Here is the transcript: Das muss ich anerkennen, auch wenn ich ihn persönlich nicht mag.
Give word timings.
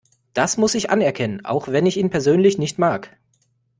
Das 0.33 0.57
muss 0.57 0.73
ich 0.73 0.89
anerkennen, 0.89 1.45
auch 1.45 1.67
wenn 1.67 1.85
ich 1.85 1.97
ihn 1.97 2.09
persönlich 2.09 2.57
nicht 2.57 2.79
mag. 2.79 3.15